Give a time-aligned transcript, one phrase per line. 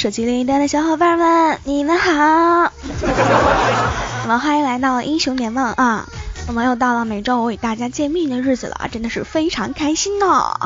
[0.00, 2.10] 手机另一端的小伙伴们，你们好。
[4.22, 6.08] 那么欢迎来到英雄联盟啊！
[6.46, 10.58] 那么又到了每周我与大家见面的日子了，真的是非常开心呢。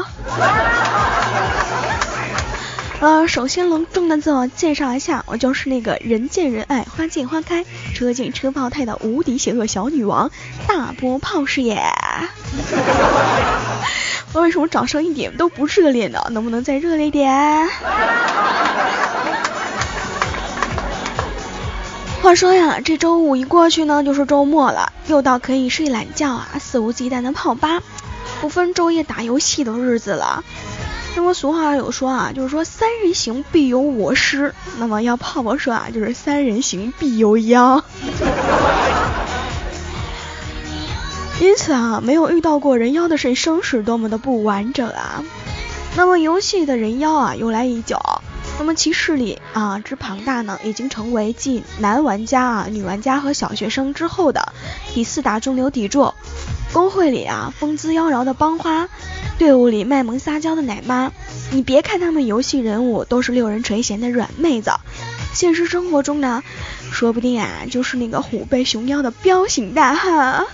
[3.01, 10.31] 呃，首先隆重的自我介绍一下，我就是那个人见人爱、花见花开、车见车爆胎的无敌邪恶小女王
[10.69, 11.83] 大波炮师爷。
[14.33, 16.25] 我为什么掌声一点都不热烈呢？
[16.31, 17.69] 能不能再热烈一点？
[22.25, 27.83] 话说呀，这周五一过去呢，就是周末了，又到可以睡懒觉啊、肆无忌惮的泡吧，
[28.41, 30.43] 不分昼夜打游戏的日子了。
[31.17, 34.55] 那么俗话有说啊，就是说三人行必有我师。
[34.79, 37.85] 那么要泡泡说啊，就是三人行必有妖。
[41.43, 45.23] 因此啊，没有遇到过人妖的人生是多么的不完整啊！
[45.95, 48.01] 那么游戏的人妖啊，由来已久，
[48.59, 54.53] 那么其势力啊之庞大呢，已经成为继男玩家啊、女玩家和小学生之后的
[54.95, 56.13] 第四大中流砥柱。
[56.73, 58.89] 公会里啊，风姿妖娆的帮花，
[59.39, 61.13] 队伍里卖萌撒娇的奶妈，
[61.53, 64.73] 你别看他们游戏人物都是六人垂涎的软妹子，
[65.33, 66.43] 现实生活中呢，
[66.91, 70.47] 说不定啊，就是那个虎背熊腰的彪形大汉。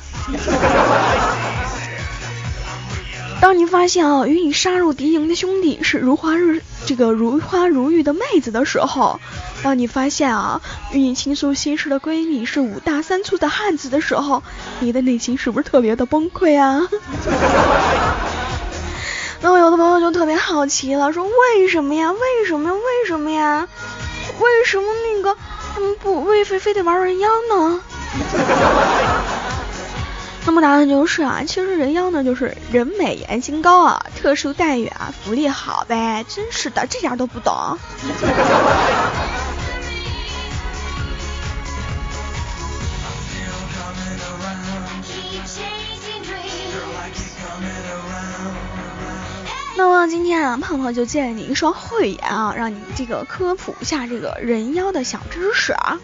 [3.41, 9.19] 当你发现啊，与你杀入敌营的兄弟是如花日这个如花如玉的妹子的时候，
[9.62, 10.60] 当你发现啊，
[10.92, 14.42] 与你倾诉心事的闺蜜是五大三粗的汉子的时候，
[14.80, 16.86] 你的内心是不是特别的崩溃啊？
[19.42, 22.12] 那么有的朋友就特别好奇了，说为什么呀？
[22.12, 22.75] 为什么呀？
[22.75, 23.66] 为什么呀？
[24.38, 24.84] 为什么
[25.15, 25.34] 那个
[25.75, 27.81] 他们不为非非得玩人妖呢？
[30.50, 37.55] 那么答案就是啊，其实人妖呢就是人美颜心高啊，特殊待遇啊，福利好呗，真是的，这点都不懂。
[49.80, 55.98] 那么今天啊，胖胖就借你一双慧眼啊，让你这个科普一下这个人妖的小知识啊。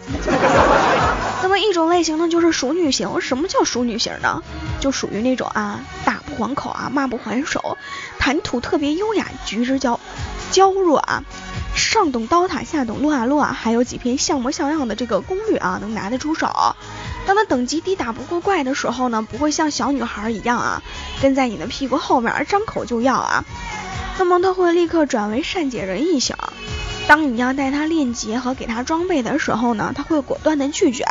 [1.43, 3.21] 那么一种类型呢，就是熟女型。
[3.21, 4.41] 什么叫熟女型呢？
[4.79, 7.77] 就属于那种啊，打不还口啊，骂不还手，
[8.17, 9.99] 谈吐特别优雅，举止娇
[10.49, 11.21] 娇弱啊，
[11.75, 16.47] 上懂刀塔，下懂撸啊撸啊，还有几篇像模像样的这个攻略啊，能拿得出手。
[17.27, 20.81] 当他等级低打不过怪的时候呢，不会像小女孩一样啊，
[21.21, 23.43] 跟在你的屁股后面张口就要啊。
[24.17, 26.35] 那么他会立刻转为善解人意型。
[27.07, 31.05] 当你要带他练级和给他装备的时候呢，他会果断的拒绝。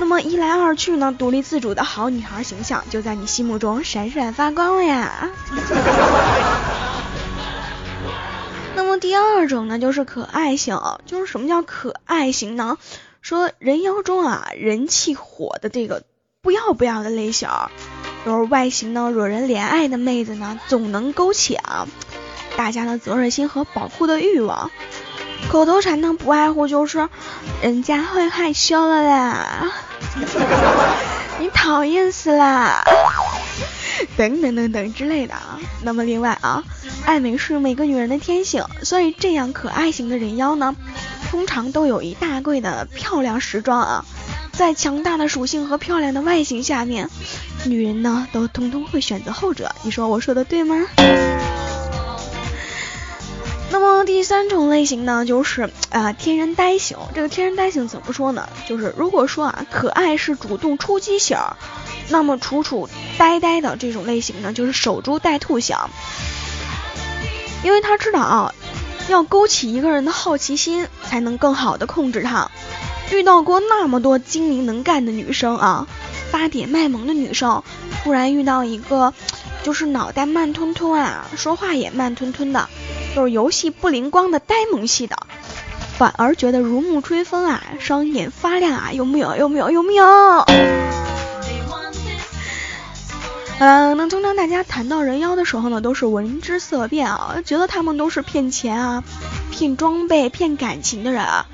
[0.00, 5.30] 那么一来二去呢，独立自主的好女孩形象就在你心目中闪闪发光了呀。
[8.76, 10.80] 那么第二种呢，就是可爱型。
[11.04, 12.76] 就是什么叫可爱型呢？
[13.28, 16.02] 说人妖中啊，人气火的这个
[16.40, 17.50] 不要不要的类型，
[18.24, 21.86] 就是外形呢惹人怜爱的妹子呢，总能勾起啊
[22.56, 24.70] 大家的责任心和保护的欲望。
[25.50, 27.10] 口头禅呢，不外乎就是
[27.60, 29.72] 人家会害羞了啦，
[31.38, 32.82] 你讨厌死啦，
[34.16, 35.60] 等等等等之类的啊。
[35.82, 36.64] 那么另外啊，
[37.04, 40.74] 爱美是每个女人的天性，所以这样可爱型的人妖呢。
[41.30, 44.04] 通常都有一大柜的漂亮时装啊，
[44.52, 47.08] 在强大的属性和漂亮的外形下面，
[47.64, 49.74] 女人呢都通通会选择后者。
[49.82, 50.86] 你说我说的对吗？
[53.70, 56.96] 那么第三种类型呢，就是啊天然呆型。
[57.14, 58.48] 这个天然呆型怎么说呢？
[58.66, 61.36] 就是如果说啊可爱是主动出击型，
[62.08, 62.88] 那么楚楚
[63.18, 65.76] 呆呆的这种类型呢，就是守株待兔型，
[67.62, 68.54] 因为他知道啊。
[69.08, 72.50] 要勾起一个人的好奇心，才能更好的控制他。
[73.10, 75.86] 遇到过那么多精明能干的女生啊，
[76.30, 77.62] 发点卖萌的女生，
[78.02, 79.14] 突然遇到一个
[79.62, 82.68] 就是脑袋慢吞吞啊，说话也慢吞吞的，
[83.16, 85.16] 就是游戏不灵光的呆萌系的，
[85.96, 89.34] 反而觉得如沐春风啊，双眼发亮啊，有没有？
[89.36, 89.70] 有没有？
[89.70, 90.04] 有没有？
[93.60, 99.02] 嗯，那通常大家谈到人妖的时候呢，都是闻之色变啊，觉得他们都是骗钱啊、
[99.50, 101.44] 骗装备、骗感情的人啊。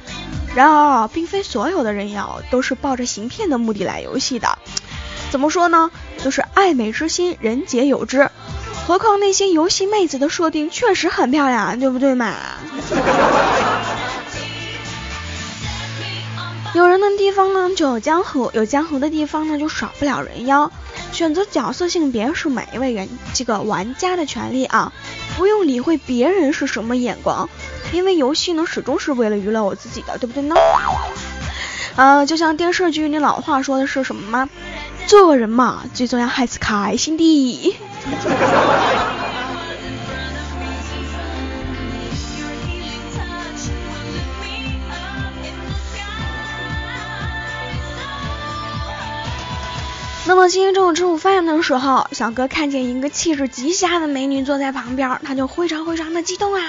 [0.55, 4.59] 然而，并非所有的人妖都是抱着行骗的目的来游戏的。
[5.31, 5.91] 怎么说呢？
[6.23, 8.31] 就是爱美之心，人皆有之。
[8.87, 12.35] 何况那些游戏妹子的设定确实很漂亮，对不对嘛？
[16.75, 20.71] 有人的地方呢，就有江湖；有江湖的地方呢，就少不了人妖。
[21.15, 24.93] 选择角色性别是每一位人这个玩家的权利啊，
[25.37, 27.49] 不用理会别人是什么眼光，
[27.93, 30.57] 因为游戏呢始终是为了娱乐我自己的，对不对呢？
[31.95, 34.51] 呃，就像电视剧里老话说的是什么吗？
[35.07, 37.77] 做人嘛，最重要还是开心的。
[50.37, 56.61] 那么今天中午吃午饭的时候，小哥看见一个气质极佳的美女坐在旁边，他就非常非常的激动啊，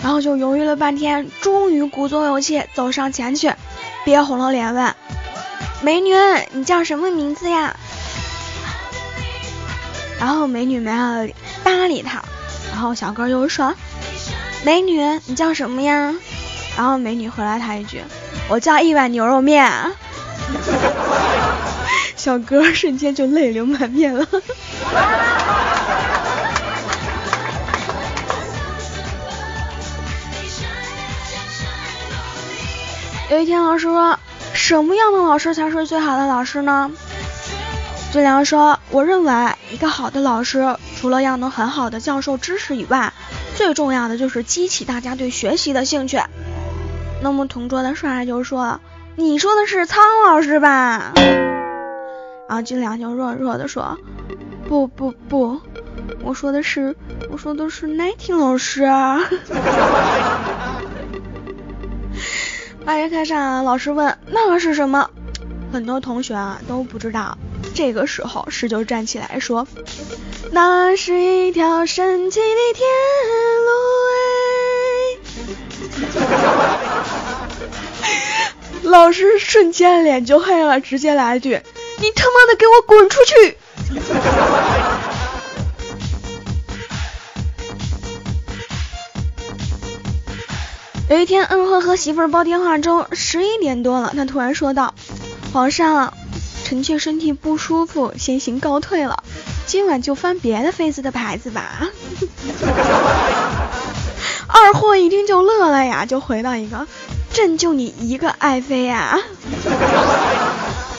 [0.00, 3.52] 然后就犹豫了半天，终于鼓足勇气走上前去，
[4.06, 4.94] 憋红了脸问
[5.84, 6.14] ：“美女，
[6.52, 7.76] 你叫什么名字呀？”
[10.18, 11.28] 然后美女没有
[11.62, 12.22] 搭理他，
[12.70, 13.74] 然后小哥又说
[14.64, 16.14] ：“美女，你叫什么呀？”
[16.74, 18.00] 然后美女回来他一句
[18.48, 19.70] ：“我叫一碗牛肉面。”
[22.22, 24.24] 小哥瞬间就泪流满面了。
[33.28, 34.16] 有一天，老师说
[34.54, 36.92] ：“什么样的老师才是最好的老师呢？”
[38.12, 39.32] 俊良说：“我认为
[39.72, 43.12] 一个好的老师，除了要能很好的教授知识以外，
[43.56, 46.20] 最重要的就是激起大家对学习的兴趣。”
[47.20, 48.80] 那么同桌的帅就说
[49.18, 51.14] ：“你说的是苍老师吧？”
[52.48, 53.98] 然后金良就弱弱的说
[54.68, 55.60] ：“不不不，
[56.22, 56.94] 我说的是
[57.30, 58.82] 我说的是 Nighting 老师。”
[62.84, 65.08] 八节课上，老师问那个是什么，
[65.72, 67.38] 很多同学啊都不知道。
[67.74, 69.66] 这个时候，十九站起来说
[70.52, 72.86] ：“那是一条神奇的天
[73.66, 73.70] 路
[74.10, 74.18] 哎。
[78.90, 81.62] ”老师瞬间脸就黑了，直接来一句。
[82.02, 83.56] 你他妈的给我滚出去！
[91.08, 94.94] 有一天，恩惠和媳妇儿煲电话粥，十一点多了，他突然说道
[95.54, 96.12] ：“皇上，
[96.64, 99.22] 臣妾身体不舒服，先行告退了，
[99.66, 101.88] 今晚就翻别的妃子的牌子吧。
[104.50, 106.84] ”二货一听就乐了呀，就回到一个
[107.32, 109.20] ：“朕就你一个爱妃呀。”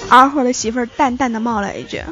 [0.09, 2.03] 二货的媳妇儿淡淡的冒了一句：“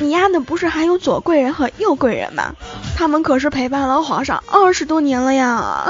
[0.00, 2.54] 你丫的不是还有左贵人和右贵人吗？
[2.96, 5.86] 他们可是陪伴了皇上二十多年了呀！”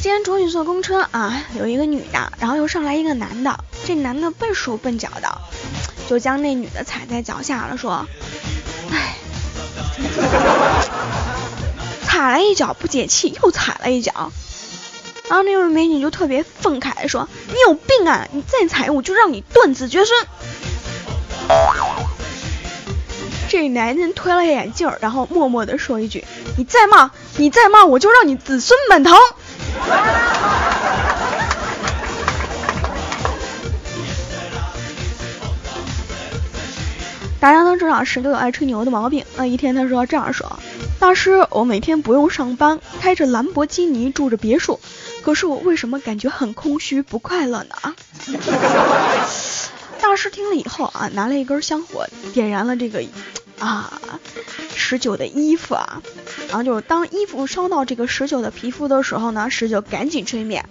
[0.00, 5.38] 今天出去坐公车啊，有一个女的，然后又上来一个男的，这男的笨手笨脚的，
[6.08, 8.04] 就将那女的踩在脚下了，说
[8.90, 9.14] ：“哎，
[12.02, 14.32] 踩了一脚不解气，又踩了一脚。”
[15.32, 18.28] 然后那位美女就特别愤慨说：“你有病啊！
[18.32, 20.26] 你再踩我就让你断子绝孙。”
[23.48, 26.22] 这男人推了眼镜，然后默默的说一句
[26.58, 29.16] ：“你再骂，你再骂，我就让你子孙满堂。”
[37.40, 39.24] 大家都知道石头有爱吹牛的毛病。
[39.36, 40.58] 那一天他说这样说
[41.00, 44.78] ：“大师，我每天不用上班，开着兰博基尼，住着别墅。”
[45.22, 47.74] 可是我为什么感觉很空虚不快乐呢？
[47.80, 47.94] 啊
[50.02, 53.04] 大师听了以后啊，拿了一根香火，点燃了这个
[53.60, 54.00] 啊
[54.74, 56.02] 十九的衣服啊，
[56.48, 60.64] 然后就是当衣服烧到这个十九的皮肤的时候呢，十九赶紧吹灭。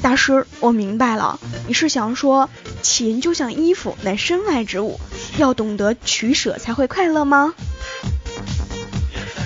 [0.00, 2.48] 大师，我明白了，你是想说
[2.82, 4.98] 琴就像衣服，乃身外之物，
[5.36, 7.54] 要懂得取舍才会快乐吗？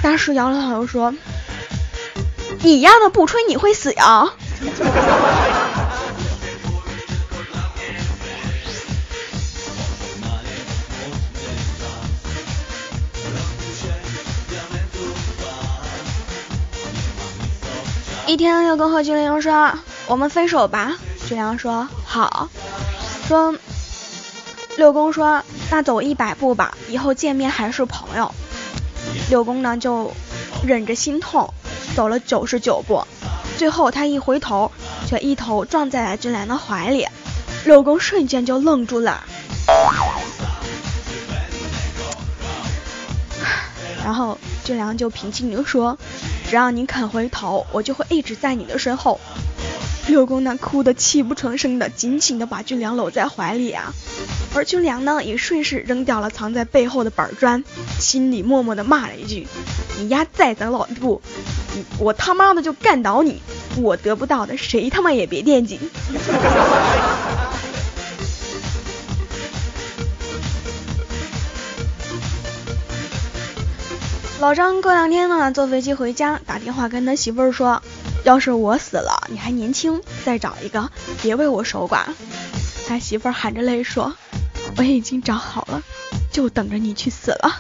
[0.03, 1.13] 大师摇了摇头说。
[2.63, 4.31] 你丫的不吹你会死呀！
[18.27, 19.73] 一天，六公和君良说
[20.07, 22.49] ：“我们分手吧。”君良说：“好。”
[23.27, 23.55] 说
[24.77, 28.33] 六公说：“那走一百步吧，以后见面还是朋友。”
[29.31, 30.13] 六公呢就
[30.63, 31.53] 忍着心痛。
[31.95, 33.03] 走了九十九步，
[33.59, 34.71] 最后他一回头，
[35.07, 37.07] 却一头撞在了俊良的怀里。
[37.65, 39.23] 六公瞬间就愣住了，
[44.03, 45.99] 然后俊良就平静地说
[46.49, 49.21] ：“只要你肯回头，我就会一直在你的身后。”
[50.09, 53.93] 六公呢哭得泣不成声的，紧紧的把俊良搂在怀里啊。
[54.55, 57.63] 而俊良呢，也顺势扔掉了藏在背后的板砖，
[58.01, 59.47] 心里默默的骂了一句
[60.01, 61.21] ：“你丫再等老一步！”
[61.99, 63.43] 我他妈的就干倒你！
[63.77, 65.79] 我得不到的，谁他妈也别惦记。
[74.41, 77.83] 老张过两天呢坐飞机回家，打电话跟他媳妇儿说，
[78.25, 82.05] 要是我死了，你还年轻，再找一个，别为我守寡。
[82.89, 84.15] 他媳妇儿含着泪说，
[84.79, 85.83] 我已经找好了，
[86.33, 87.53] 就等着你去死了。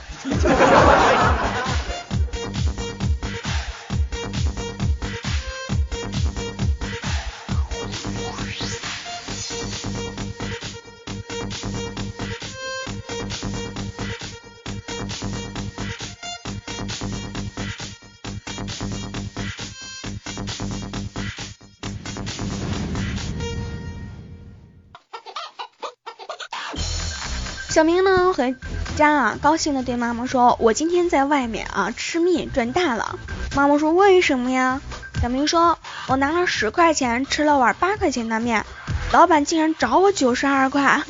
[27.80, 28.54] 小明呢回
[28.94, 33.18] 家啊，高兴的对妈妈说：“我今天在外面啊吃面赚大了。”
[33.56, 34.82] 妈妈说：“为什么呀？”
[35.22, 38.66] 小明说：“我拿了十块钱吃了碗八块钱的面，
[39.12, 41.00] 老板竟然找我九十二块。”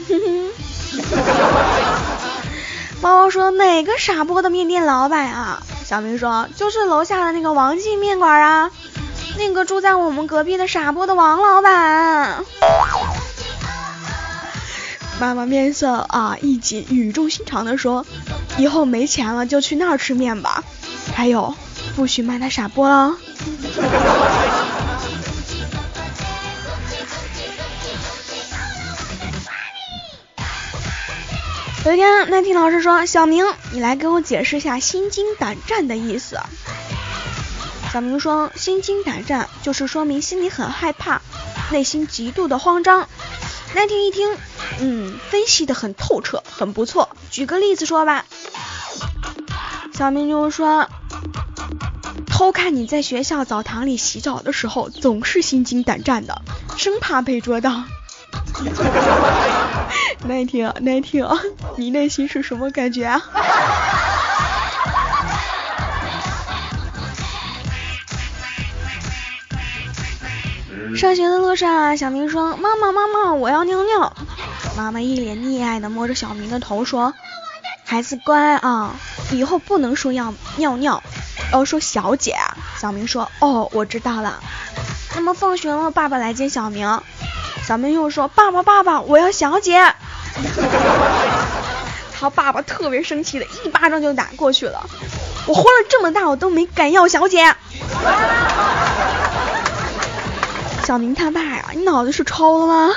[3.03, 8.71] 妈妈说：“哪个傻波的面店老板啊？”小明说：“就是楼下的那个王记面馆啊，
[9.37, 12.45] 那个住在我们隔壁的傻波的王老板。”
[15.21, 18.07] 妈妈面色啊一紧，语重心长的说
[18.57, 20.65] ：“以后没钱了就去那儿吃面吧，
[21.15, 21.55] 还有
[21.95, 23.15] 不许卖他傻波了。”
[31.85, 36.41] 有一天，那听老师说：“小明，你来给我解释一下心惊胆战的意思。”
[37.93, 41.21] 小明说：“心惊胆战就是说明心里很害怕，
[41.71, 43.07] 内心极度的慌张。”
[43.77, 44.35] 那天一听。
[44.81, 47.11] 嗯，分析的很透彻，很不错。
[47.31, 48.25] 举个例子说吧，
[49.93, 50.89] 小明就说，
[52.27, 56.41] 偷看你在学校澡堂里洗澡的时候，总是心惊胆战的，
[56.79, 57.85] 生怕被捉到。
[60.25, 61.27] 那天，那天，
[61.77, 63.21] 你内心是什么感觉啊？
[70.97, 74.13] 上学的路上，小明说：“妈妈，妈妈，我要尿尿。”
[74.81, 77.13] 妈妈一脸溺爱的摸着小明的头说
[77.85, 78.95] ：“孩子乖啊，
[79.31, 81.03] 以后不能说要尿尿，
[81.53, 82.35] 要说小姐。”
[82.81, 84.43] 小明说：“哦，我知道了。”
[85.15, 87.03] 那么放学了，爸爸来接小明，
[87.63, 89.95] 小明又说：“爸爸，爸爸，我要小姐。”
[92.19, 94.89] 他爸爸特别生气的一巴掌就打过去了。
[95.47, 97.55] 我活了这么大，我都没敢要小姐。
[100.87, 102.95] 小明他爸呀，你脑子是抽了吗？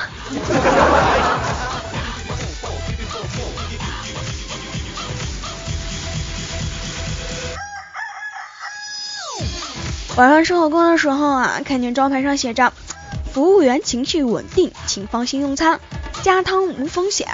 [10.15, 12.71] 晚上吃火锅的时候啊，看见招牌上写着
[13.33, 15.79] “服务员情绪稳定，请放心用餐，
[16.21, 17.27] 加汤无风险”。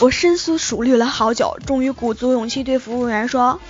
[0.00, 3.60] 我深思熟虑了好久，终于鼓足勇气对服务员说：“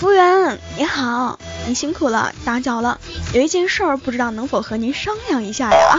[0.00, 2.98] 服务员你好，你辛苦了，打搅了，
[3.34, 5.96] 有一件事儿不知道能否和您商量一下呀？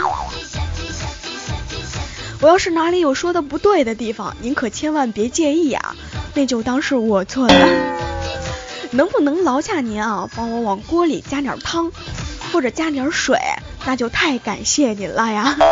[2.41, 5.95] 我要是哪里有说的不对的地方，您可千万别介意啊，
[6.33, 7.55] 那就当是我错了。”
[8.91, 11.91] 能不能劳驾您啊，帮我往锅里加点汤，
[12.51, 13.39] 或者加点水，
[13.85, 15.55] 那就太感谢您了呀。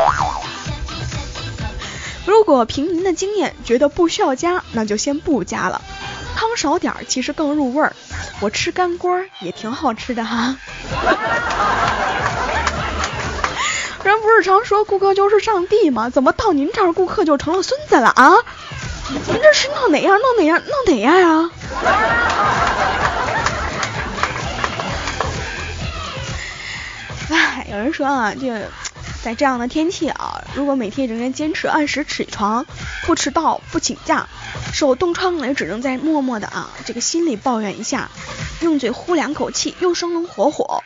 [2.25, 5.81] 如果凭您的经验觉得不需要加，那就先不加了。
[6.35, 7.93] 汤少点儿其实更入味儿，
[8.39, 10.55] 我吃干锅也挺好吃的哈。
[14.03, 16.09] 人不是常说顾客就是上帝吗？
[16.09, 18.31] 怎么到您这儿顾客就成了孙子了啊？
[19.09, 21.51] 您这是闹哪样闹哪样闹哪样啊？
[27.69, 28.69] 有人说啊，这
[29.23, 32.65] 在这样的天气啊，如果每天仍然坚持按时起床，
[33.05, 34.27] 不迟到，不请假，
[34.73, 38.09] 手冻疮了也只能在默默的啊，这个心里抱怨一下，
[38.61, 40.81] 用嘴呼两口气又生龙活虎，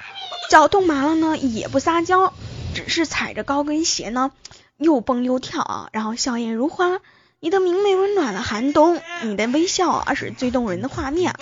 [0.50, 2.34] 脚冻麻了呢也不撒娇，
[2.74, 4.32] 只是踩着高跟鞋呢
[4.77, 7.00] 又蹦又跳啊，然后笑靥如花。
[7.43, 11.35] 你的明媚温暖了寒冬，你的微笑啊是最动人的画面。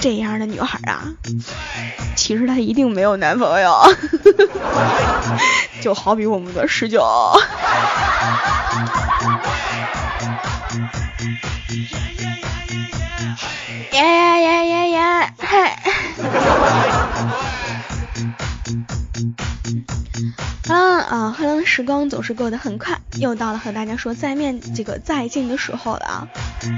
[0.00, 1.12] 这样的女孩啊，
[2.16, 3.78] 其实她一定没有男朋友，
[5.82, 7.04] 就好比我们的十九。
[13.92, 15.70] 耶耶耶耶耶，嘿。
[21.12, 26.28] 啊，欢乐的时光总是过得很快，又到了和大家说再面这个再见的时候了啊！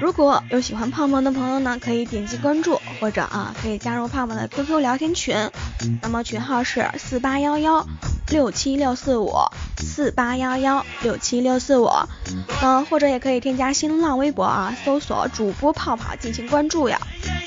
[0.03, 5.37] 如果有喜欢胖胖的朋友呢，可以点击关注，或者啊可以加入胖胖的 QQ 聊天群，
[6.03, 7.87] 那么群号是四八幺幺
[8.29, 9.33] 六七六四五
[9.76, 11.88] 四八幺幺六七六四五，
[12.61, 16.99] 嗯，或者也可以添加新浪微博啊，搜索主播泡泡进行关注呀。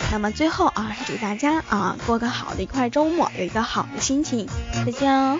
[0.09, 4.47] 那么最后啊，祝大家啊过个好的一块周末，有一个好的心情，
[4.85, 5.37] 再见哦。